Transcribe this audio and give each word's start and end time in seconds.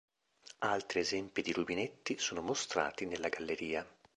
Altri 0.65 0.99
esempi 1.01 1.43
di 1.43 1.53
rubinetti 1.53 2.17
sono 2.17 2.41
mostrati 2.41 3.05
nella 3.05 3.29
galleria. 3.29 3.85